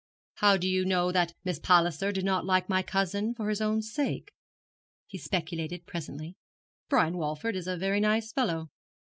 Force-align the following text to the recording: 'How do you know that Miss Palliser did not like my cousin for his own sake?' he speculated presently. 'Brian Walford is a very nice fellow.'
'How 0.37 0.57
do 0.57 0.67
you 0.67 0.83
know 0.83 1.11
that 1.11 1.35
Miss 1.43 1.59
Palliser 1.59 2.11
did 2.11 2.25
not 2.25 2.43
like 2.43 2.67
my 2.67 2.81
cousin 2.81 3.35
for 3.35 3.49
his 3.49 3.61
own 3.61 3.83
sake?' 3.83 4.31
he 5.05 5.19
speculated 5.19 5.85
presently. 5.85 6.37
'Brian 6.89 7.17
Walford 7.19 7.55
is 7.55 7.67
a 7.67 7.77
very 7.77 7.99
nice 7.99 8.31
fellow.' 8.33 8.71